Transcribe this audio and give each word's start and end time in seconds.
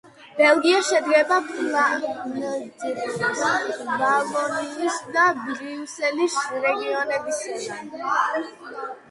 ბელგია 0.37 0.77
შედგება 0.85 1.35
ფლანდრიის, 1.49 3.19
ვალონიის 4.05 4.97
და 5.19 5.27
ბრიუსელის 5.43 6.39
რეგიონებისგან. 6.65 7.95